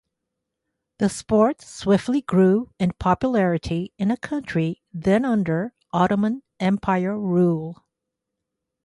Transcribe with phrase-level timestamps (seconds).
[0.97, 7.85] The sport swiftly grew in popularity in a country then under Ottoman Empire rule.